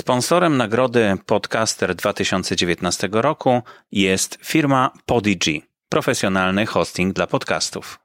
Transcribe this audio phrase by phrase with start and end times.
[0.00, 3.62] Sponsorem nagrody Podcaster 2019 roku
[3.92, 7.98] jest firma Podigy, profesjonalny hosting dla podcastów.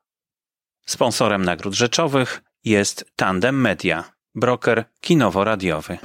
[0.85, 4.03] Sponsorem nagród rzeczowych jest Tandem Media,
[4.35, 5.97] broker kinowo-radiowy.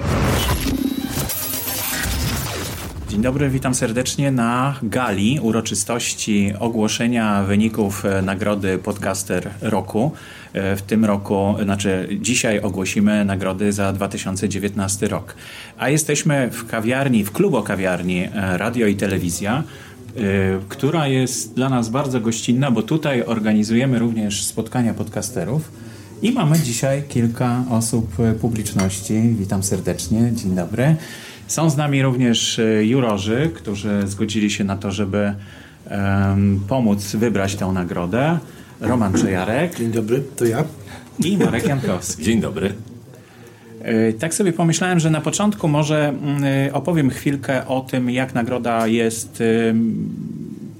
[3.09, 10.13] Dzień dobry, witam serdecznie na gali uroczystości ogłoszenia wyników e, nagrody Podcaster Roku.
[10.53, 15.35] E, w tym roku, znaczy dzisiaj ogłosimy nagrody za 2019 rok.
[15.78, 19.62] A jesteśmy w kawiarni, w klubo kawiarni e, Radio i Telewizja,
[20.68, 25.72] która jest dla nas bardzo gościnna, bo tutaj organizujemy również spotkania podcasterów.
[26.22, 29.34] I mamy dzisiaj kilka osób publiczności.
[29.38, 30.96] Witam serdecznie, dzień dobry.
[31.46, 35.34] Są z nami również e, jurorzy, którzy zgodzili się na to, żeby
[35.91, 38.38] um, pomóc wybrać tę nagrodę.
[38.80, 39.77] Roman Czejarek.
[39.77, 40.65] Dzień dobry, to ja.
[41.25, 42.23] I Marek Jankowski.
[42.23, 42.73] Dzień dobry.
[43.83, 48.34] E, tak sobie pomyślałem, że na początku może mm, e, opowiem chwilkę o tym, jak
[48.34, 49.43] nagroda jest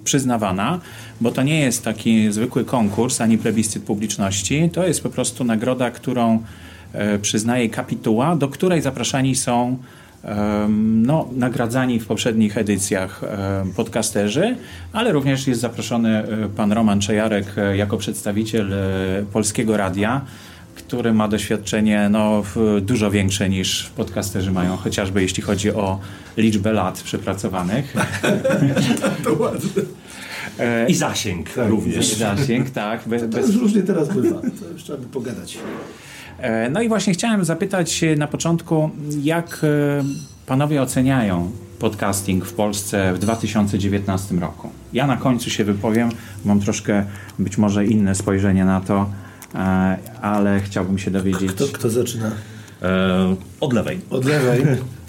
[0.05, 0.81] przyznawana,
[1.20, 4.70] bo to nie jest taki zwykły konkurs ani plebiscyt publiczności.
[4.73, 6.42] To jest po prostu nagroda, którą
[7.23, 9.79] przyznaje kapituła, do której zapraszani są
[10.79, 13.21] no, nagradzani w poprzednich edycjach
[13.77, 14.57] podcasterzy,
[14.93, 18.77] ale również jest zaproszony e, pan Roman Czejarek e, jako przedstawiciel e,
[19.33, 20.21] Polskiego Radia,
[20.75, 22.43] który ma doświadczenie no,
[22.81, 26.01] dużo większe niż podcasterzy mają, chociażby jeśli chodzi o
[26.37, 27.95] liczbę lat przepracowanych.
[29.25, 29.83] to ładne.
[30.89, 32.13] I zasięg tak, również.
[32.13, 33.09] I zasięg, tak.
[33.09, 33.47] Bez, bez...
[33.47, 34.41] To różnie teraz bywa.
[34.61, 35.59] To już trzeba by pogadać.
[36.41, 38.91] E, no i właśnie chciałem zapytać na początku,
[39.22, 40.05] jak e,
[40.46, 44.70] panowie oceniają podcasting w Polsce w 2019 roku?
[44.92, 46.08] Ja na końcu się wypowiem,
[46.44, 47.05] mam troszkę
[47.38, 49.11] być może inne spojrzenie na to,
[49.55, 49.58] e,
[50.22, 51.52] ale chciałbym się dowiedzieć.
[51.52, 52.30] Kto, kto zaczyna?
[53.61, 54.00] od lewej.
[54.11, 54.62] Od lewej.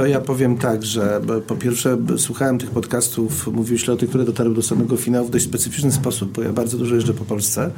[0.00, 4.54] To ja powiem tak, że po pierwsze słuchałem tych podcastów, mówiłeś o tych, które dotarły
[4.54, 7.70] do samego finału w dość specyficzny sposób, bo ja bardzo dużo jeżdżę po Polsce.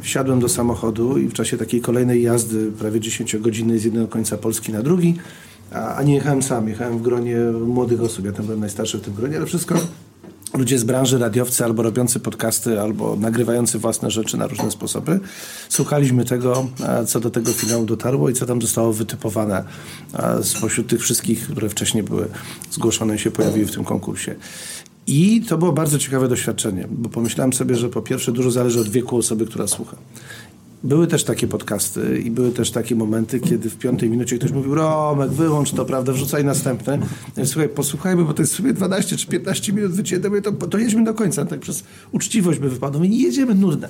[0.00, 4.72] Wsiadłem do samochodu i w czasie takiej kolejnej jazdy, prawie 10-godzinnej z jednego końca Polski
[4.72, 5.14] na drugi,
[5.96, 7.36] a nie jechałem sam, jechałem w gronie
[7.66, 9.74] młodych osób, ja tam byłem najstarszy w tym gronie, ale wszystko
[10.54, 15.20] ludzie z branży radiowcy albo robiący podcasty, albo nagrywający własne rzeczy na różne sposoby.
[15.68, 16.68] Słuchaliśmy tego,
[17.06, 19.64] co do tego finału dotarło i co tam zostało wytypowane
[20.42, 22.28] spośród tych wszystkich, które wcześniej były
[22.70, 24.34] zgłoszone i się pojawiły w tym konkursie.
[25.06, 28.88] I to było bardzo ciekawe doświadczenie, bo pomyślałem sobie, że po pierwsze dużo zależy od
[28.88, 29.96] wieku osoby, która słucha.
[30.84, 34.74] Były też takie podcasty i były też takie momenty, kiedy w piątej minucie ktoś mówił
[34.74, 36.98] Romek, wyłącz to, prawda, wrzucaj następne.
[37.44, 41.14] Słuchaj, posłuchajmy, bo to jest sobie 12 czy 15 minut wycięte, to, to jedźmy do
[41.14, 41.44] końca.
[41.44, 43.00] Tak przez uczciwość by wypadło.
[43.00, 43.88] My nie jedziemy nudne.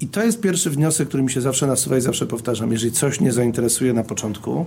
[0.00, 2.72] I to jest pierwszy wniosek, który mi się zawsze nasuwa i zawsze powtarzam.
[2.72, 4.66] Jeżeli coś nie zainteresuje na początku,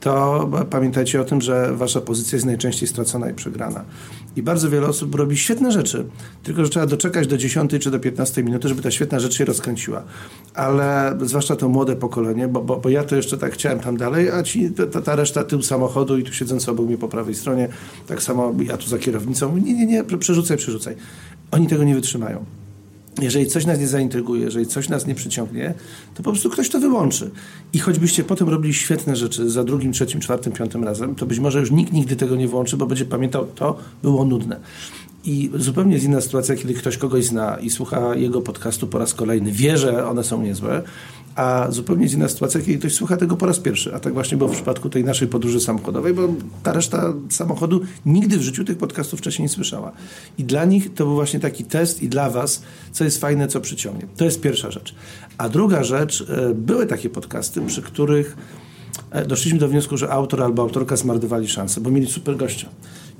[0.00, 3.84] to pamiętajcie o tym, że wasza pozycja jest najczęściej stracona i przegrana.
[4.36, 6.06] I bardzo wiele osób robi świetne rzeczy,
[6.42, 9.44] tylko że trzeba doczekać do 10 czy do 15 minuty, żeby ta świetna rzecz się
[9.44, 10.02] rozkręciła.
[10.54, 10.85] Ale
[11.22, 14.42] zwłaszcza to młode pokolenie, bo, bo, bo ja to jeszcze tak chciałem tam dalej, a
[14.42, 17.68] ci, ta, ta reszta tył samochodu i tu siedzący obok mnie po prawej stronie,
[18.06, 20.96] tak samo ja tu za kierownicą, nie, nie, nie, przerzucaj, przerzucaj.
[21.50, 22.44] Oni tego nie wytrzymają
[23.22, 25.74] jeżeli coś nas nie zaintryguje, jeżeli coś nas nie przyciągnie,
[26.14, 27.30] to po prostu ktoś to wyłączy.
[27.72, 31.60] I choćbyście potem robili świetne rzeczy za drugim, trzecim, czwartym, piątym razem, to być może
[31.60, 34.60] już nikt nigdy tego nie włączy, bo będzie pamiętał, to było nudne.
[35.26, 39.14] I zupełnie jest inna sytuacja, kiedy ktoś kogoś zna i słucha jego podcastu po raz
[39.14, 40.82] kolejny, wie, że one są niezłe,
[41.34, 43.94] a zupełnie jest inna sytuacja, kiedy ktoś słucha tego po raz pierwszy.
[43.94, 46.28] A tak właśnie było w przypadku tej naszej podróży samochodowej, bo
[46.62, 49.92] ta reszta samochodu nigdy w życiu tych podcastów wcześniej nie słyszała.
[50.38, 53.60] I dla nich to był właśnie taki test i dla was, co jest fajne, co
[53.60, 54.06] przyciągnie.
[54.16, 54.94] To jest pierwsza rzecz.
[55.38, 58.36] A druga rzecz, e, były takie podcasty, przy których
[59.10, 62.68] e, doszliśmy do wniosku, że autor albo autorka zmarnowali szansę, bo mieli super gościa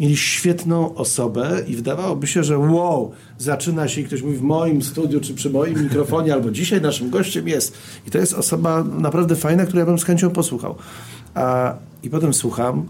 [0.01, 4.83] mieli świetną osobę i wydawałoby się, że wow, zaczyna się i ktoś mówi w moim
[4.83, 7.79] studiu, czy przy moim mikrofonie, albo dzisiaj naszym gościem jest.
[8.07, 10.75] I to jest osoba naprawdę fajna, którą ja bym z chęcią posłuchał.
[11.34, 12.89] A, I potem słucham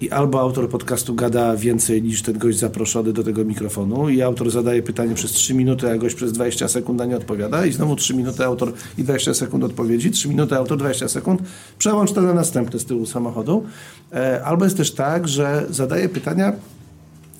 [0.00, 4.50] i albo autor podcastu gada więcej niż ten gość zaproszony do tego mikrofonu i autor
[4.50, 7.96] zadaje pytanie przez 3 minuty, a gość przez 20 sekund na nie odpowiada i znowu
[7.96, 11.42] 3 minuty autor i 20 sekund odpowiedzi, 3 minuty autor, 20 sekund,
[11.78, 13.64] przełącz to na następny z tyłu samochodu.
[14.12, 16.52] E, albo jest też tak, że zadaje pytania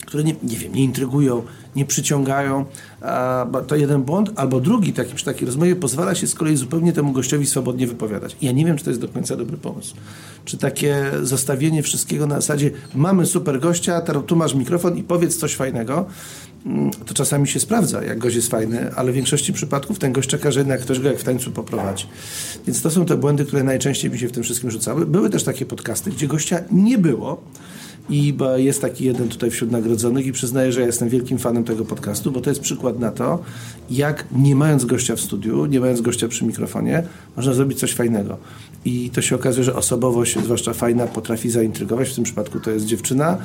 [0.09, 1.43] które nie, nie wiem, nie intrygują,
[1.77, 2.65] nie przyciągają.
[3.67, 7.13] To jeden błąd, albo drugi taki, przy takiej rozmowie pozwala się z kolei zupełnie temu
[7.13, 8.37] gościowi swobodnie wypowiadać.
[8.43, 9.95] Ja nie wiem, czy to jest do końca dobry pomysł.
[10.45, 15.55] Czy takie zostawienie wszystkiego na zasadzie mamy super gościa, tu masz mikrofon i powiedz coś
[15.55, 16.07] fajnego,
[16.67, 20.29] mm, to czasami się sprawdza, jak gość jest fajny, ale w większości przypadków ten gość
[20.29, 22.07] czeka, że jednak ktoś go jak w tańcu poprowadzi.
[22.67, 25.07] Więc to są te błędy, które najczęściej mi się w tym wszystkim rzucały.
[25.07, 27.43] Były też takie podcasty, gdzie gościa nie było,
[28.11, 31.85] i jest taki jeden tutaj wśród nagrodzonych i przyznaję, że ja jestem wielkim fanem tego
[31.85, 33.39] podcastu, bo to jest przykład na to,
[33.91, 37.03] jak nie mając gościa w studiu, nie mając gościa przy mikrofonie,
[37.37, 38.37] można zrobić coś fajnego.
[38.85, 42.09] I to się okazuje, że osobowość, zwłaszcza fajna, potrafi zaintrygować.
[42.09, 43.39] W tym przypadku to jest dziewczyna,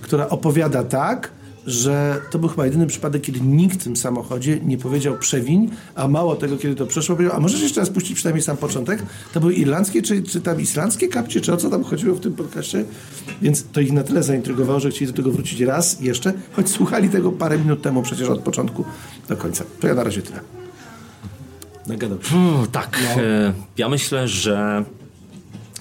[0.00, 1.30] która opowiada tak,
[1.68, 6.08] że to był chyba jedyny przypadek, kiedy nikt w tym samochodzie nie powiedział przewiń, a
[6.08, 9.02] mało tego, kiedy to przeszło, powiedział, a możesz jeszcze raz puścić przynajmniej sam początek?
[9.32, 12.32] To były irlandzkie, czy, czy tam islandzkie kapcie, czy o co tam chodziło w tym
[12.32, 12.84] podcaście?
[13.42, 17.08] Więc to ich na tyle zaintrygowało, że chcieli do tego wrócić raz jeszcze, choć słuchali
[17.08, 18.84] tego parę minut temu przecież od początku
[19.28, 19.64] do końca.
[19.80, 20.40] To ja na razie tyle.
[21.86, 22.28] Nagadał się.
[22.28, 23.22] Hmm, tak, no.
[23.22, 24.84] E, ja myślę, że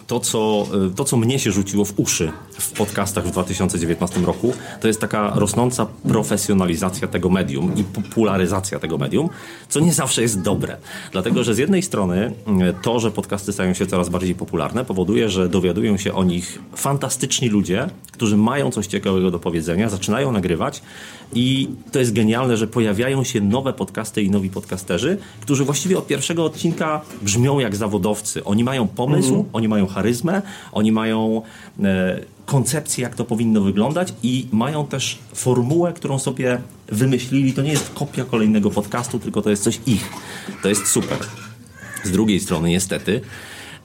[0.08, 4.54] to co, y, to, co mnie się rzuciło w uszy w podcastach w 2019 roku,
[4.82, 9.30] to jest taka rosnąca profesjonalizacja tego medium i popularyzacja tego medium,
[9.70, 10.78] co nie zawsze jest dobre.
[11.12, 15.30] Dlatego, że z jednej strony y, to, że podcasty stają się coraz bardziej popularne, powoduje,
[15.30, 20.82] że dowiadują się o nich fantastyczni ludzie, którzy mają coś ciekawego do powiedzenia, zaczynają nagrywać
[21.34, 26.08] i to jest genialne, że pojawiają się nowe podcasty i nowi podcasterzy, którzy właściwie od
[26.08, 28.44] pierwszego odcinka brzmią jak zawodowcy.
[28.44, 29.50] Oni mają pomysł, mm -hmm.
[29.54, 31.42] oni mają charyzmę, oni mają
[31.84, 37.54] e, koncepcję, jak to powinno wyglądać i mają też formułę, którą sobie wymyślili.
[37.54, 40.10] To nie jest kopia kolejnego podcastu, tylko to jest coś ich.
[40.64, 41.18] To jest super.
[42.04, 43.22] Z drugiej strony, niestety,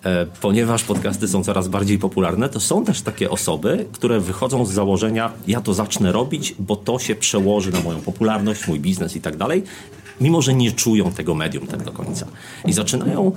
[0.05, 4.71] E, ponieważ podcasty są coraz bardziej popularne, to są też takie osoby, które wychodzą z
[4.71, 9.21] założenia, ja to zacznę robić, bo to się przełoży na moją popularność, mój biznes i
[9.21, 9.63] tak dalej,
[10.23, 12.27] mimo że nie czują tego medium tak do końca.
[12.65, 13.33] I zaczynają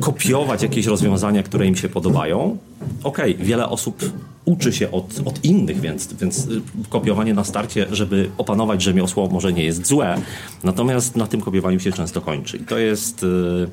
[0.00, 2.58] kopiować jakieś rozwiązania, które im się podobają.
[3.02, 4.10] Okej, okay, wiele osób
[4.44, 6.48] uczy się od, od innych, więc, więc
[6.88, 10.20] kopiowanie na starcie, żeby opanować rzemiosło, może nie jest złe,
[10.64, 12.56] natomiast na tym kopiowaniu się często kończy.
[12.56, 13.22] I to jest.
[13.22, 13.68] Yy,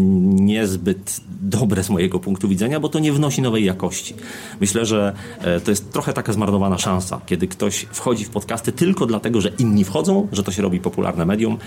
[0.00, 4.14] niezbyt dobre z mojego punktu widzenia, bo to nie wnosi nowej jakości.
[4.60, 9.06] Myślę, że e, to jest trochę taka zmarnowana szansa, kiedy ktoś wchodzi w podcasty tylko
[9.06, 11.58] dlatego, że inni wchodzą, że to się robi popularne medium,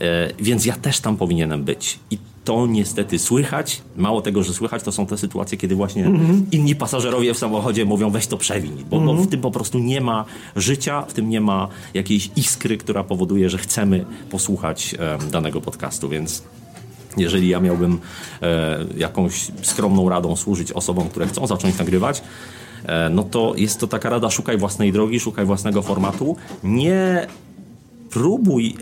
[0.00, 1.98] e, więc ja też tam powinienem być.
[2.10, 3.82] I to niestety słychać.
[3.96, 6.42] Mało tego, że słychać, to są te sytuacje, kiedy właśnie mm -hmm.
[6.52, 9.16] inni pasażerowie w samochodzie mówią weź to przewiń, bo, mm -hmm.
[9.16, 10.24] bo, w tym po prostu nie ma
[10.56, 16.08] życia, w tym nie ma jakiejś iskry, która powoduje, że chcemy posłuchać um, danego podcastu,
[16.08, 16.42] więc
[17.16, 17.98] jeżeli ja miałbym
[18.42, 22.22] e, jakąś skromną radą służyć osobom, które chcą zacząć nagrywać,
[22.84, 26.36] e, no to jest to taka rada: szukaj własnej drogi, szukaj własnego formatu.
[26.64, 27.26] Nie
[28.10, 28.76] próbuj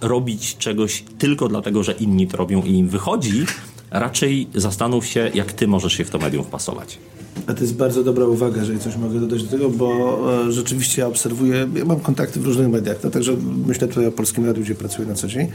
[0.00, 3.44] robić czegoś tylko dlatego, że inni to robią i im wychodzi.
[3.90, 6.98] Raczej zastanów się, jak ty możesz się w to medium wpasować.
[7.46, 11.02] A to jest bardzo dobra uwaga, jeżeli coś mogę dodać do tego, bo e, rzeczywiście
[11.02, 14.62] ja obserwuję, ja mam kontakty w różnych mediach, no, także myślę tutaj o Polskim Radiu,
[14.62, 15.48] gdzie pracuję na co dzień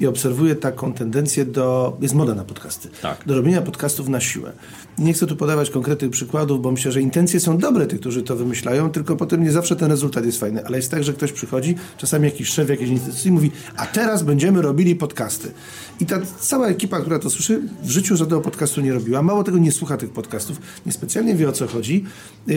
[0.00, 3.26] i obserwuję taką tendencję do, jest moda na podcasty, tak.
[3.26, 4.52] do robienia podcastów na siłę.
[4.98, 8.36] Nie chcę tu podawać konkretnych przykładów, bo myślę, że intencje są dobre tych, którzy to
[8.36, 11.74] wymyślają, tylko potem nie zawsze ten rezultat jest fajny, ale jest tak, że ktoś przychodzi,
[11.98, 15.50] czasami jakiś szef jakiejś instytucji mówi, a teraz będziemy robili podcasty.
[16.00, 19.58] I ta cała ekipa, która to słyszy, w życiu żadnego podcastu nie robiła, mało tego
[19.58, 22.04] nie słucha tych podcastów, niespecjalnie wie o co chodzi,
[22.48, 22.56] y, y,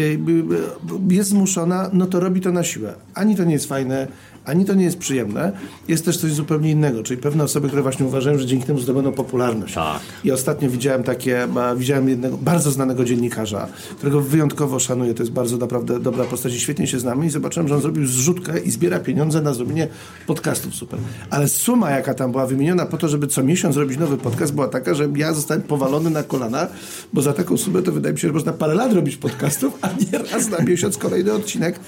[1.12, 2.94] y, jest zmuszona, no to robi to na siłę.
[3.13, 4.07] Ani to nie jest fajne,
[4.45, 5.51] ani to nie jest przyjemne.
[5.88, 9.11] Jest też coś zupełnie innego, czyli pewne osoby, które właśnie uważają, że dzięki temu zdobędą
[9.11, 9.73] popularność.
[9.73, 9.99] Tak.
[10.23, 11.47] I ostatnio widziałem takie,
[11.77, 13.67] widziałem jednego bardzo znanego dziennikarza,
[13.97, 17.67] którego wyjątkowo szanuję, to jest bardzo naprawdę dobra postać i świetnie się znamy i zobaczyłem,
[17.67, 19.88] że on zrobił zrzutkę i zbiera pieniądze na zrobienie
[20.27, 21.00] podcastów super.
[21.29, 24.67] Ale suma, jaka tam była wymieniona po to, żeby co miesiąc robić nowy podcast, była
[24.67, 26.67] taka, że ja zostałem powalony na kolana,
[27.13, 29.88] bo za taką sumę to wydaje mi się, że można parę lat robić podcastów, a
[29.88, 31.79] nie raz na miesiąc kolejny odcinek.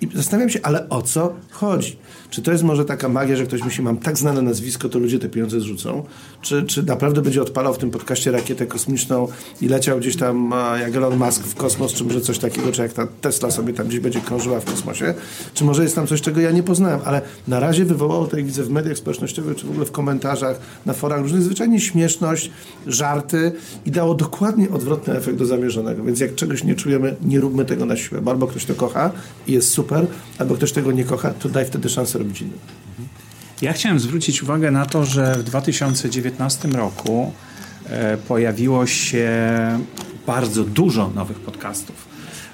[0.00, 1.96] I zastanawiam się, ale o co chodzi?
[2.30, 5.18] Czy to jest może taka magia, że ktoś myśli, mam tak znane nazwisko, to ludzie
[5.18, 6.04] te pieniądze zrzucą?
[6.42, 9.28] Czy, czy naprawdę będzie odpalał w tym podcaście rakietę kosmiczną
[9.60, 12.92] i leciał gdzieś tam jak Elon Musk w kosmos, czy może coś takiego, czy jak
[12.92, 15.14] ta Tesla sobie tam gdzieś będzie krążyła w kosmosie?
[15.54, 17.00] Czy może jest tam coś, czego ja nie poznałem?
[17.04, 20.60] Ale na razie wywołało to, jak widzę w mediach społecznościowych, czy w ogóle w komentarzach,
[20.86, 22.50] na forach różnych, zwyczajnie śmieszność,
[22.86, 23.52] żarty
[23.86, 26.04] i dało dokładnie odwrotny efekt do zamierzonego.
[26.04, 28.20] Więc jak czegoś nie czujemy, nie róbmy tego na siłę.
[28.20, 29.10] Bo albo ktoś to kocha
[29.46, 30.06] i jest super,
[30.38, 32.58] albo ktoś tego nie kocha, to daj wtedy szansę robić innym.
[33.62, 37.32] Ja chciałem zwrócić uwagę na to, że w 2019 roku
[37.86, 39.28] e, pojawiło się
[40.26, 42.08] bardzo dużo nowych podcastów.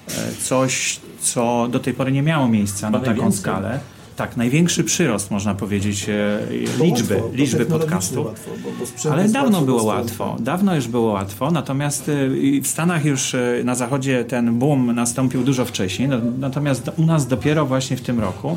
[0.08, 3.80] E, coś, co do tej pory nie miało miejsca na taką skalę.
[4.16, 6.38] Tak, największy przyrost, można powiedzieć, e,
[6.84, 8.26] liczby, łatwo, liczby bo podcastów.
[8.26, 8.68] Łatwo, bo,
[9.04, 13.62] bo Ale dawno było łatwo, dawno już było łatwo, natomiast y, w Stanach już y,
[13.64, 18.20] na zachodzie ten boom nastąpił dużo wcześniej, no, natomiast u nas dopiero właśnie w tym
[18.20, 18.56] roku,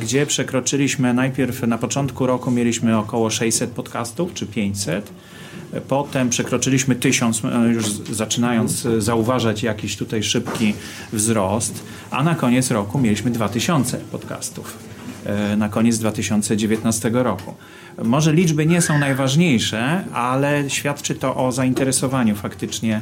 [0.00, 5.12] gdzie przekroczyliśmy najpierw na początku roku mieliśmy około 600 podcastów, czy 500,
[5.88, 10.74] Potem przekroczyliśmy tysiąc, e, już zaczynając e, zauważać jakiś tutaj szybki
[11.12, 14.78] wzrost, a na koniec roku mieliśmy 2000 podcastów.
[15.26, 17.54] e, Na koniec 2019 roku.
[18.04, 23.00] Może liczby nie są najważniejsze, ale świadczy to o zainteresowaniu faktycznie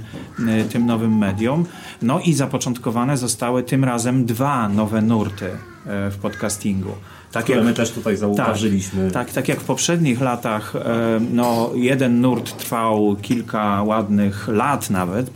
[0.72, 1.66] tym nowym medium.
[2.02, 5.50] No i zapoczątkowane zostały tym razem dwa nowe nurty
[5.86, 6.90] w podcastingu.
[7.36, 9.10] Tak Które my też tutaj zauważyliśmy.
[9.10, 14.90] Tak, tak, tak jak w poprzednich latach, e, no, jeden nurt trwał kilka ładnych lat
[14.90, 15.32] nawet, e,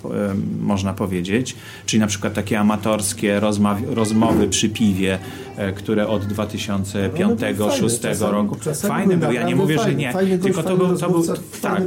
[0.60, 5.18] można powiedzieć, czyli na przykład takie amatorskie rozma- rozmowy przy piwie,
[5.56, 8.56] e, które od 2005-2006 roku.
[8.88, 10.14] Fajny był, ja nie mówię, że nie.
[10.42, 11.24] Tylko to był, to był,
[11.62, 11.82] tak,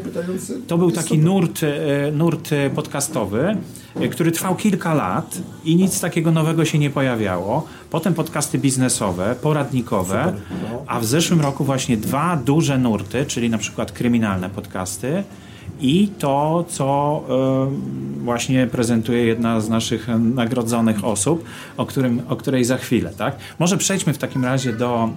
[0.67, 1.61] to był taki nurt,
[2.11, 3.57] nurt podcastowy,
[4.11, 7.67] który trwał kilka lat i nic takiego nowego się nie pojawiało.
[7.89, 10.33] Potem podcasty biznesowe, poradnikowe,
[10.87, 15.23] a w zeszłym roku właśnie dwa duże nurty, czyli na przykład kryminalne podcasty
[15.81, 21.43] i to, co e, właśnie prezentuje jedna z naszych nagrodzonych osób,
[21.77, 23.11] o, którym, o której za chwilę.
[23.17, 23.35] Tak?
[23.59, 25.09] Może przejdźmy w takim razie do,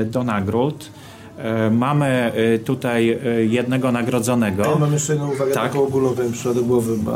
[0.00, 0.90] e, do nagród.
[1.38, 4.62] E, Mamy e, tutaj e, jednego nagrodzonego.
[4.62, 5.62] Ja mam jeszcze jedną uwagę Tak.
[5.62, 6.14] taką ogólną,
[6.54, 7.12] do głowy, bo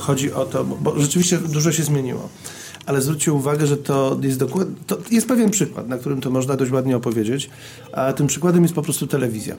[0.00, 2.28] chodzi o to, bo, bo rzeczywiście dużo się zmieniło.
[2.86, 6.56] Ale zwróćcie uwagę, że to jest dokładnie, to jest pewien przykład, na którym to można
[6.56, 7.50] dość ładnie opowiedzieć,
[7.92, 9.56] a tym przykładem jest po prostu telewizja.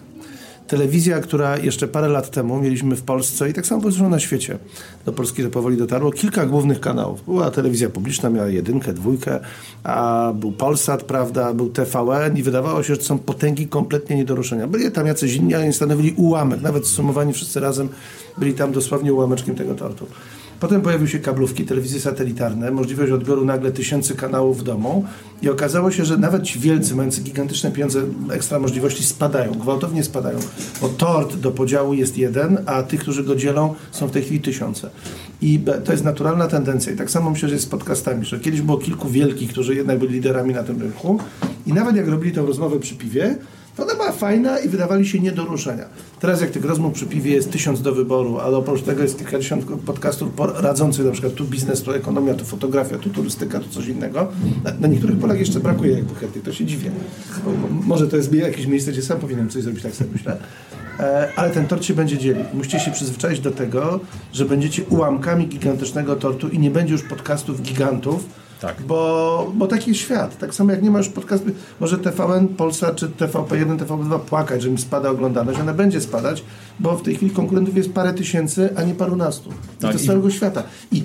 [0.68, 4.58] Telewizja, która jeszcze parę lat temu mieliśmy w Polsce i tak samo zresztą na świecie,
[5.06, 7.26] do Polski to powoli dotarło, kilka głównych kanałów.
[7.26, 9.40] Była telewizja publiczna, miała jedynkę, dwójkę,
[9.84, 14.26] a był Polsat, prawda, był TVN i wydawało się, że to są potęgi kompletnie nie
[14.26, 14.68] do ruszenia.
[14.68, 17.90] Byli tam jacyś inni, ale nie stanowili ułamek, nawet zsumowani wszyscy razem
[18.38, 20.08] byli tam dosłownie ułameczkiem tego tortu.
[20.60, 25.06] Potem pojawiły się kablówki, telewizje satelitarne, możliwość odbioru nagle tysięcy kanałów w domu
[25.42, 30.40] i okazało się, że nawet ci wielcy, mający gigantyczne pieniądze, ekstra możliwości spadają, gwałtownie spadają,
[30.82, 34.42] bo tort do podziału jest jeden, a tych, którzy go dzielą są w tej chwili
[34.42, 34.90] tysiące.
[35.42, 36.94] I to jest naturalna tendencja.
[36.94, 40.00] I tak samo myślę, że jest z podcastami, że kiedyś było kilku wielkich, którzy jednak
[40.00, 41.20] byli liderami na tym rynku
[41.66, 43.38] i nawet jak robili tę rozmowę przy piwie,
[43.80, 45.86] ona była fajna i wydawali się nie do ruszenia.
[46.20, 49.66] Teraz jak tych rozmów przy piwie jest tysiąc do wyboru, ale oprócz tego jest kilkadziesiąt
[49.66, 54.28] podcastów radzących, na przykład tu biznes, tu ekonomia, tu fotografia, tu turystyka, tu coś innego.
[54.64, 56.92] Na, na niektórych polach jeszcze brakuje jakby chętnych, to się dziwię.
[57.46, 60.38] Bo, bo, może to jest jakieś miejsce, gdzie sam powinienem coś zrobić, tak sobie myślę.
[61.00, 62.44] E, ale ten tort się będzie dzielił.
[62.54, 64.00] Musicie się przyzwyczaić do tego,
[64.34, 68.26] że będziecie ułamkami gigantycznego tortu i nie będzie już podcastów gigantów,
[68.62, 68.82] Tak.
[68.82, 70.38] bo, bo taki jest świat.
[70.38, 71.48] Tak samo jak nie ma już podcastu,
[71.80, 75.60] może TVN, Polsa czy TVP1, TVP2 płakać, że mi spada oglądalność.
[75.60, 76.44] Ona będzie spadać,
[76.80, 79.50] bo w tej chwili konkurentów jest parę tysięcy, a nie parunastu.
[79.50, 80.64] I Tak, to z i- całego świata.
[80.92, 81.04] I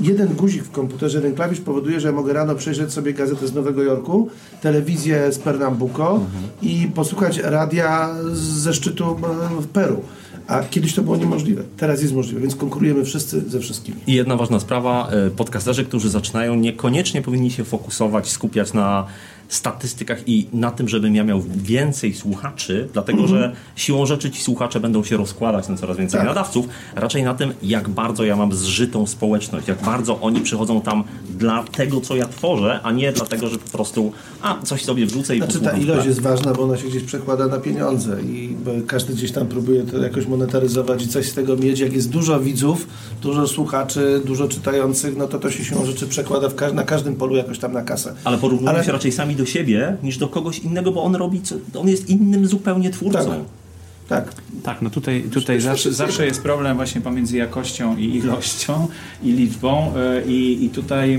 [0.00, 3.54] jeden guzik w komputerze, jeden klawisz powoduje, że ja mogę rano przejrzeć sobie gazetę z
[3.54, 4.28] Nowego Jorku,
[4.62, 6.20] telewizję z Pernambuco
[6.62, 9.16] i posłuchać radia ze szczytu
[9.58, 10.00] e, w Peru.
[10.46, 11.62] A kiedyś to było niemożliwe.
[11.76, 13.96] Teraz jest możliwe, więc konkurujemy wszyscy ze wszystkimi.
[14.06, 19.06] I jedna ważna sprawa, e, podcasterzy, którzy zaczynają, niekoniecznie powinni się fokusować, skupiać na
[19.48, 24.80] statystykach i na tym, żebym ja miał więcej słuchaczy, dlatego że siłą rzeczy ci słuchacze
[24.80, 26.28] będą się rozkładać na coraz więcej Tak.
[26.28, 31.04] nadawców, raczej na tym, jak bardzo ja mam zżytą społeczność, jak bardzo oni przychodzą tam
[31.38, 35.36] dla tego, co ja tworzę, a nie dlatego, że po prostu a, coś sobie wrzucę
[35.36, 39.14] i Znaczy ta ilość jest ważna, bo ona się gdzieś przekłada na pieniądze i każdy
[39.14, 41.80] gdzieś tam próbuje to jakoś monetaryzować i coś z tego mieć.
[41.80, 42.86] Jak jest dużo widzów,
[43.22, 47.58] dużo słuchaczy, dużo czytających, no to to się siłą rzeczy przekłada na każdym polu jakoś
[47.58, 48.14] tam na kasę.
[48.24, 51.42] Ale porównują Ale- się raczej sami do siebie niż do kogoś innego, bo on robi,
[51.42, 53.24] co, on jest innym zupełnie twórcą.
[53.24, 53.63] Tak.
[54.08, 54.32] Tak.
[54.62, 58.88] Tak, no tutaj, tutaj zawsze, zawsze jest problem właśnie pomiędzy jakością i ilością
[59.22, 61.18] i liczbą e, i, i tutaj e,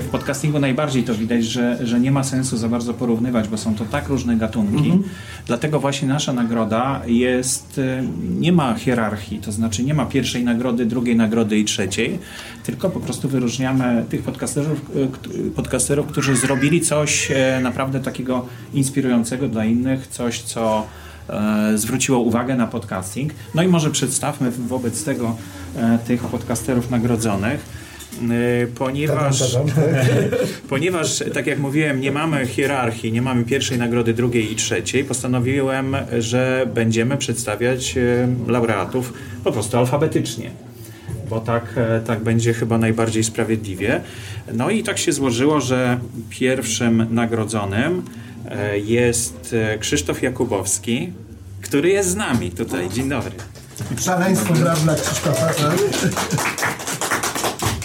[0.00, 3.74] w podcastingu najbardziej to widać, że, że nie ma sensu za bardzo porównywać, bo są
[3.74, 4.92] to tak różne gatunki.
[5.46, 8.04] Dlatego właśnie nasza nagroda jest, e,
[8.38, 12.18] nie ma hierarchii, to znaczy nie ma pierwszej nagrody, drugiej nagrody i trzeciej,
[12.64, 14.80] tylko po prostu wyróżniamy tych podcasterów,
[15.56, 20.86] podcasterów którzy zrobili coś naprawdę takiego inspirującego dla innych, coś co
[21.74, 23.32] zwróciło uwagę na podcasting.
[23.54, 25.36] No i może przedstawmy wobec tego
[25.76, 27.84] e, tych podcasterów nagrodzonych.
[28.30, 29.56] E, Ponieważ,
[30.68, 35.96] ponieważ, tak jak mówiłem, nie mamy hierarchii, nie mamy pierwszej nagrody, drugiej i trzeciej, postanowiłem,
[36.18, 39.12] że będziemy przedstawiać e, laureatów
[39.44, 40.50] po prostu alfabetycznie.
[41.30, 44.00] bo tak, e, tak będzie chyba najbardziej sprawiedliwie.
[44.52, 45.98] No i tak się złożyło, że
[46.30, 48.23] pierwszym nagrodzonym e,
[48.84, 51.12] jest e, Krzysztof Jakubowski,
[51.62, 52.90] który jest z nami tutaj.
[52.90, 53.32] Dzień dobry.
[54.00, 55.78] Szaleństwo braw dla Krzysztofa, tak?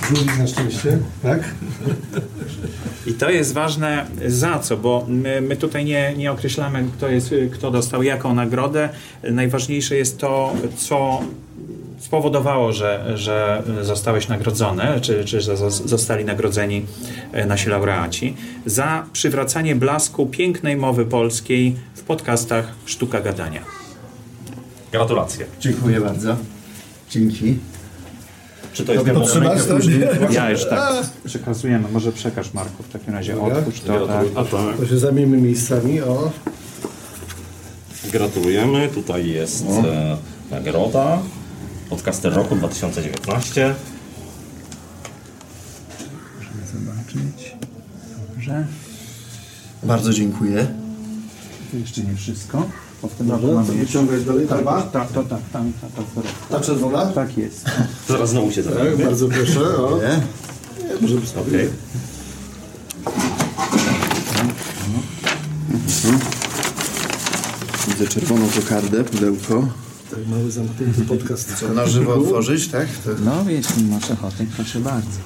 [0.10, 1.40] Żółwik na szczęście, tak?
[3.06, 7.34] I to jest ważne za co, bo my, my tutaj nie, nie określamy, kto, jest,
[7.54, 8.90] kto dostał jaką nagrodę.
[9.24, 11.22] Najważniejsze jest to, co
[12.00, 15.42] spowodowało, że, że zostałeś nagrodzony, czy, czy
[15.86, 16.86] zostali nagrodzeni
[17.32, 23.62] e, nasi laureaci, za przywracanie blasku pięknej mowy polskiej w podcastach Sztuka Gadania.
[24.92, 25.46] Gratulacje.
[25.60, 26.36] Dziękuję bardzo.
[27.10, 27.58] Dzięki.
[28.74, 29.06] Czy to jest
[29.68, 29.78] to?
[30.32, 31.90] Ja już tak przekazujemy.
[31.92, 33.42] Może przekaż Marku w takim razie.
[33.42, 34.08] Otwórz to.
[34.08, 34.26] Tak.
[34.36, 34.78] A tak.
[34.80, 36.32] To się zamieńmy miejscami, o.
[38.12, 38.88] Gratulujemy.
[38.88, 40.18] Tutaj jest e,
[40.52, 41.20] nagroda.
[41.90, 43.76] Podcaster roku 2019.
[46.74, 47.56] Zobaczyć.
[48.36, 48.66] Dobrze.
[49.84, 50.68] Bardzo dziękuję.
[51.72, 52.70] To jeszcze nie wszystko.
[53.02, 53.74] Bo w tym roku mamy jeszcze...
[53.74, 54.82] wyciągać dalej, Tak, Tarba?
[54.82, 57.06] tak, to tak, tam, ta, ta, ta, Ta czerwona?
[57.06, 57.66] tak jest.
[58.08, 59.98] Zaraz znowu się Tak, bardzo proszę, o.
[59.98, 60.22] Nie?
[61.02, 61.70] Może być Okej.
[67.88, 69.68] Widzę czerwoną kokardę, pudełko.
[70.10, 71.56] Tak, mały zamknięty podcast.
[71.60, 72.88] Co, na żywo otworzyć, tak?
[72.88, 73.10] To...
[73.26, 75.20] No, jeśli masz ochotę, proszę bardzo.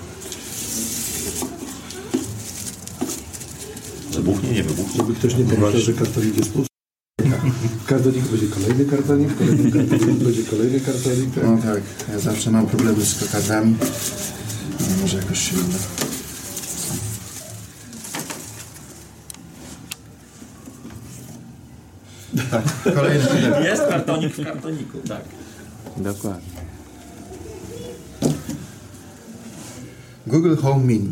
[4.11, 4.97] Wybuchnie, nie wybuchnie.
[4.97, 6.67] Żeby ktoś nie pomyślał, że kartonik jest pusty.
[7.85, 11.35] Kartonik będzie kolejny kartonik, w kolejnym kartoniku będzie kolejny kartonik.
[11.35, 11.43] Tak?
[11.43, 11.81] No tak,
[12.13, 13.75] ja zawsze mam problemy z kokardami.
[14.79, 15.77] No, może jakoś się uda.
[22.53, 23.25] Tak, kolejny.
[23.63, 25.21] Jest kartonik w kartoniku, tak.
[25.97, 26.53] Dokładnie.
[30.27, 31.09] Google Home Mini.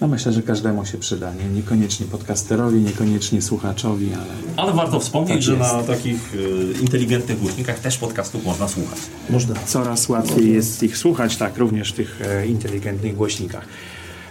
[0.00, 1.34] No myślę, że każdemu się przyda.
[1.34, 1.44] Nie?
[1.48, 4.24] Niekoniecznie podcasterowi, niekoniecznie słuchaczowi, ale
[4.56, 5.72] Ale warto wspomnieć, Tak że jest.
[5.72, 8.98] na takich y, inteligentnych głośnikach też podcastów można słuchać.
[9.30, 9.54] Można.
[9.66, 13.64] coraz łatwiej jest ich słuchać, tak, również w tych e, inteligentnych głośnikach.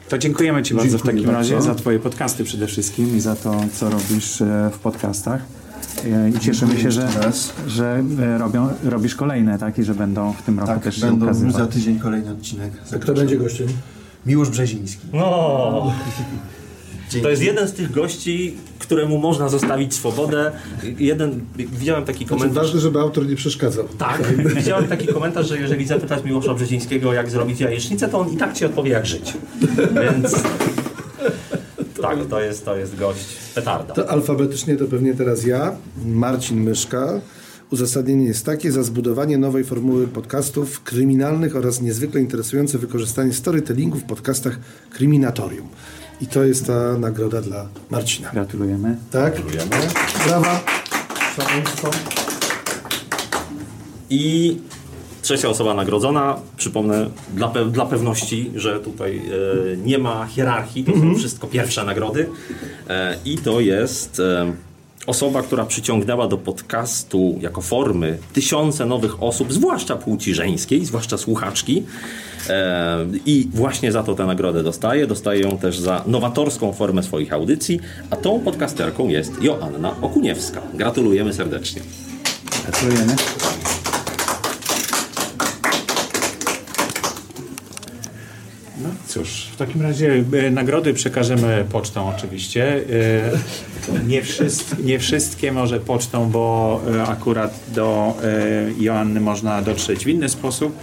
[0.09, 1.55] To dziękujemy Ci bardzo w Dziękuję takim bardzo.
[1.55, 5.41] razie za Twoje podcasty przede wszystkim i za to, co robisz e, w podcastach.
[6.05, 7.07] E, I cieszymy się, że,
[7.67, 9.79] że e, robią, robisz kolejne, tak?
[9.79, 11.55] I że będą w tym roku Tak, też się będą ukazywać.
[11.55, 12.71] za tydzień kolejny odcinek.
[12.95, 13.67] A kto będzie gościem?
[14.25, 15.07] Miłosz Brzeziński.
[15.13, 15.93] No,
[17.10, 17.24] Dzięki.
[17.24, 20.51] to jest jeden z tych gości, któremu można zostawić swobodę.
[21.00, 22.63] Jeden, widziałem taki Znaczy, komentarz.
[22.65, 23.85] ważne, żeby autor nie przeszkadzał.
[23.98, 24.24] Tak,
[24.55, 28.53] widziałem taki komentarz, że jeżeli zapytać Miłosza Brzezińskiego, jak zrobić jajecznicę, to on i tak
[28.53, 29.33] ci odpowie, jak żyć.
[30.01, 30.35] Więc
[32.17, 33.93] tak, to jest, to jest gość petarda.
[33.93, 37.21] To alfabetycznie to pewnie teraz ja, Marcin Myszka.
[37.71, 44.03] Uzasadnienie jest takie, za zbudowanie nowej formuły podcastów kryminalnych oraz niezwykle interesujące wykorzystanie storytellingu w
[44.03, 45.67] podcastach Kryminatorium.
[46.21, 48.29] I to jest ta nagroda dla Marcina.
[48.33, 48.97] Gratulujemy.
[49.11, 49.35] Tak?
[49.35, 49.87] Dziękujemy.
[50.25, 50.63] Brawa.
[51.35, 51.91] Szaleństwo.
[54.09, 54.57] I
[55.22, 60.92] trzecia osoba nagrodzona, przypomnę dla, pe dla pewności, że tutaj e, nie ma hierarchii, to
[60.92, 62.29] są wszystko pierwsze nagrody.
[62.90, 64.53] E, I to jest e,
[65.07, 71.84] osoba, która przyciągnęła do podcastu jako formy tysiące nowych osób, zwłaszcza płci żeńskiej, zwłaszcza słuchaczki.
[72.50, 75.07] E, I właśnie za to tę nagrodę dostaje.
[75.07, 77.79] Dostaje ją też za nowatorską formę swoich audycji,
[78.10, 80.62] a tą podcasterką jest Joanna Okuniewska.
[80.74, 81.81] Gratulujemy serdecznie.
[82.64, 83.16] Gratulujemy.
[89.11, 92.75] Cóż, w takim razie e, nagrody przekażemy pocztą oczywiście.
[92.75, 94.21] E, Nie,
[94.83, 98.17] nie wszystkie może pocztą, bo e, akurat do
[98.79, 100.75] Joanny można dotrzeć w inny sposób,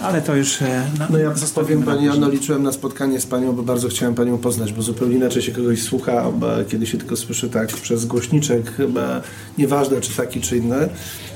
[0.00, 0.60] ale to już
[0.98, 2.08] na, No ja powiem na Pani.
[2.08, 5.52] Anno, liczyłem na spotkanie z Panią, bo bardzo chciałem Panią poznać, bo zupełnie inaczej się
[5.52, 9.20] kogoś słucha, bo kiedy się tylko słyszy tak przez głośniczek, chyba
[9.58, 10.88] nieważne czy taki czy inny,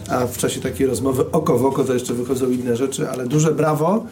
[0.08, 3.54] a w czasie takiej rozmowy oko w oko to jeszcze wychodzą inne rzeczy, ale duże
[3.54, 4.06] brawo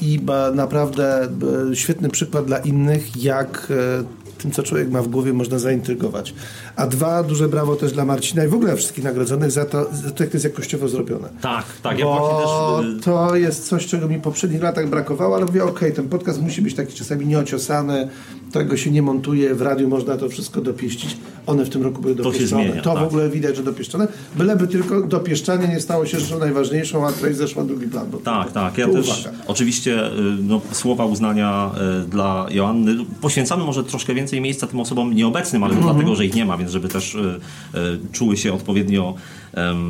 [0.00, 0.20] i
[0.54, 1.28] naprawdę
[1.72, 4.04] e, świetny przykład dla innych, jak e,
[4.38, 6.34] tym, co człowiek ma w głowie, można zaintrygować.
[6.78, 10.10] A dwa, duże brawo też dla Marcina i w ogóle wszystkich nagrodzonych za to, za
[10.10, 11.28] to jak to jest jakościowo zrobione.
[11.40, 11.98] Tak, tak.
[11.98, 12.98] Ja Bo właśnie też...
[12.98, 16.42] y, to jest coś, czego mi w poprzednich latach brakowało, ale mówię, okej, ten podcast
[16.42, 18.08] musi być taki czasami nieociosany,
[18.52, 21.16] tego się nie montuje, w radiu można to wszystko dopieścić.
[21.46, 22.64] One w tym roku były się dopieszczone.
[22.64, 23.02] zmienia, to tak.
[23.02, 24.08] w ogóle widać, że dopieszczone.
[24.36, 28.06] Byleby tylko dopieszczanie nie stało się rzeczą najważniejszą, a treść zeszła drugi plan.
[28.10, 28.78] Bo Tak, to, tak.
[28.78, 29.36] Ja to też uwaga.
[29.46, 30.10] oczywiście y,
[30.42, 31.70] no, słowa uznania
[32.04, 32.96] y, dla Joanny.
[33.20, 36.58] Poświęcamy może troszkę więcej miejsca tym osobom nieobecnym, ale to dlatego, że ich nie ma,
[36.58, 39.14] więc żeby też y, y, czuły się odpowiednio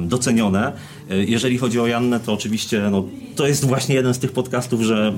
[0.07, 0.73] docenione.
[1.11, 3.05] Y, Jeżeli chodzi o Joannę, to oczywiście no,
[3.37, 5.12] to jest właśnie jeden z tych podcastów, że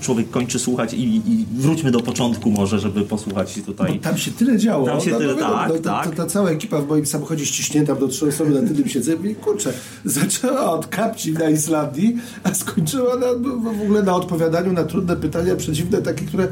[0.00, 3.94] człowiek kończy słuchać i, i wróćmy do początku może, żeby posłuchać tutaj.
[3.94, 4.86] Bo tam się tyle działo.
[4.86, 6.10] Tam się tyle- wiadomo, tak, no, ta, tak.
[6.10, 9.34] Ta, ta cała ekipa w moim samochodzie ściśnięta do trzy osoby na tylnym siedzeniu i
[9.34, 9.72] kurczę,
[10.04, 15.16] zaczęła od kapci na Islandii, a skończyła na, w w ogóle na odpowiadaniu na trudne
[15.16, 16.48] pytania, przeciwne takie, które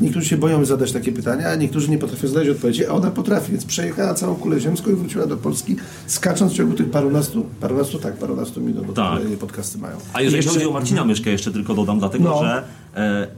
[0.00, 3.52] niektórzy się boją zadać takie pytania, a niektórzy nie potrafią zadać odpowiedzi, a ona potrafi,
[3.52, 7.98] więc przejechała całą kulę ziemską i wróciła do Polski, skacząc w ciągu tych parunastu, parunastu
[7.98, 9.24] tak, parunastu minut, bo Tak.
[9.24, 9.96] jej podcasty mają.
[10.12, 12.38] A jeżeli Jeszcze- chodzi o Marcina Myszkę, jeszcze tylko dodam, dlatego No.
[12.42, 12.62] że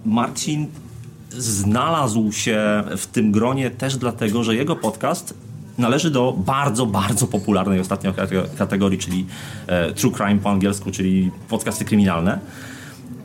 [0.05, 0.67] Marcin
[1.31, 5.35] znalazł się w tym gronie też dlatego, że jego podcast
[5.79, 9.27] należy do bardzo, bardzo popularnej ostatnio kate- kategorii, czyli
[9.67, 12.39] e, True Crime po angielsku, czyli podcasty kryminalne.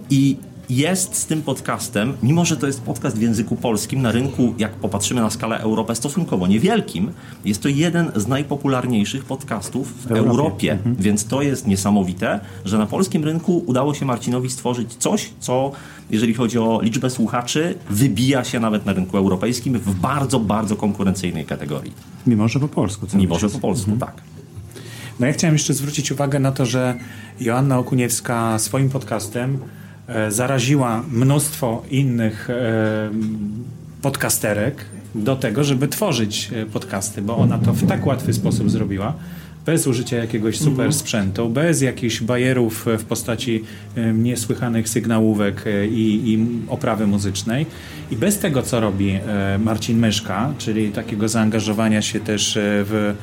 [0.09, 0.37] I
[0.69, 4.71] jest z tym podcastem, mimo że to jest podcast w języku polskim, na rynku, jak
[4.71, 7.11] popatrzymy na skalę Europę, stosunkowo niewielkim,
[7.45, 10.77] jest to jeden z najpopularniejszych podcastów w Europie.
[10.85, 15.71] Więc to jest niesamowite, że na polskim rynku udało się Marcinowi stworzyć coś, co,
[16.09, 21.45] jeżeli chodzi o liczbę słuchaczy, wybija się nawet na rynku europejskim w bardzo, bardzo konkurencyjnej
[21.45, 21.93] kategorii.
[22.27, 23.07] Mimo, że po polsku.
[23.13, 24.21] Mimo, że po polsku, tak.
[25.19, 26.95] No ja chciałem jeszcze zwrócić uwagę na to, że
[27.39, 29.59] Joanna Okuniewska swoim podcastem
[30.29, 33.09] zaraziła mnóstwo innych e,
[34.01, 39.13] podcasterek do tego, żeby tworzyć e, podcasty, bo ona to w tak łatwy sposób zrobiła.
[39.65, 43.63] Bez użycia jakiegoś super sprzętu, bez jakichś bajerów e, w postaci
[43.95, 47.65] e, niesłychanych sygnałówek e, i, i oprawy muzycznej.
[48.11, 53.13] I bez tego, co robi e, Marcin Myszka, czyli takiego zaangażowania się też e, w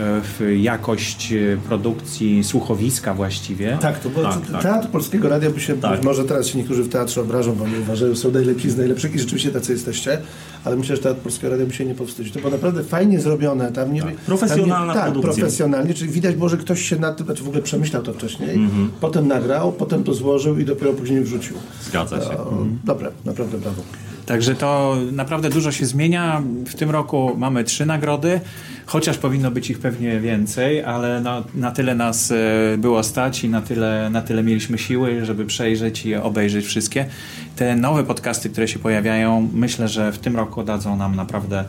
[0.00, 3.78] w jakość e, produkcji słuchowiska właściwie.
[3.80, 4.62] Tak, to bo Tak, tak.
[4.62, 6.04] teatr polskiego radia by się, Tak.
[6.04, 9.14] może teraz się niektórzy w teatrze obrażą, bo nie uważają, że są najlepsi z najlepszych
[9.14, 10.18] i rzeczywiście tacy jesteście,
[10.64, 12.32] ale myślę, że teatr polskiego radia by się nie powstydził.
[12.32, 13.72] To było naprawdę fajnie zrobione.
[13.72, 15.42] Tam nie, Profesjonalna tam nie, Tak, produkcja.
[15.42, 18.50] profesjonalnie, czyli widać było, że ktoś się nad tym, znaczy w ogóle przemyślał to wcześniej,
[18.54, 18.90] Mhm.
[19.00, 21.56] potem nagrał, potem to złożył i dopiero później wrzucił.
[21.82, 22.38] Zgadza się.
[22.38, 23.82] O, Dobre, naprawdę brawo.
[24.26, 26.42] Także to naprawdę dużo się zmienia.
[26.66, 28.40] W tym roku mamy trzy nagrody,
[28.88, 32.34] chociaż powinno być ich pewnie więcej, ale na, na tyle nas e,
[32.78, 37.06] było stać i na tyle, na tyle mieliśmy siły, żeby przejrzeć i obejrzeć wszystkie.
[37.56, 41.64] Te nowe podcasty, które się pojawiają, myślę, że w tym roku dadzą nam naprawdę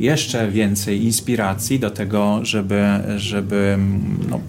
[0.00, 2.84] jeszcze więcej inspiracji do tego, żeby,
[3.16, 3.78] żeby
[4.28, 4.40] no,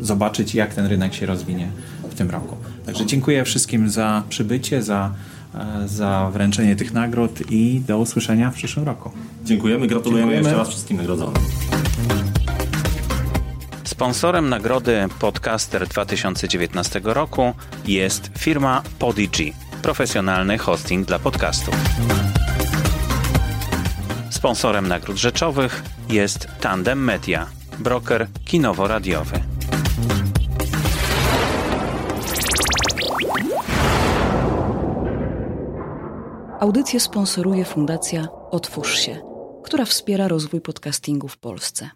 [0.00, 1.68] zobaczyć, jak ten rynek się rozwinie
[2.10, 2.56] w tym roku.
[2.86, 5.14] Także dziękuję wszystkim za przybycie, za,
[5.54, 9.10] e, za wręczenie tych nagród i do usłyszenia w przyszłym roku.
[9.44, 10.48] Dziękujemy, gratulujemy Dziękujemy.
[10.48, 11.63] jeszcze raz wszystkim nagrodzonym.
[13.94, 17.52] Sponsorem nagrody Podcaster 2019 roku
[17.86, 19.52] jest firma Podigy,
[19.82, 21.74] profesjonalny hosting dla podcastów.
[24.30, 27.46] Sponsorem nagród rzeczowych jest Tandem Media,
[27.78, 29.40] broker kinowo-radiowy.
[36.60, 39.20] Audycję sponsoruje Fundacja Otwórz się,
[39.64, 41.90] która wspiera rozwój podcastingu w Polsce.